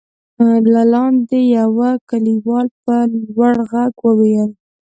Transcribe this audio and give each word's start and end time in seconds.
له 0.73 0.81
لاندې 0.93 1.39
يوه 1.59 1.89
کليوال 2.09 2.67
په 2.83 2.95
لوړ 3.13 3.53
غږ 3.71 3.93
وويل: 4.07 4.49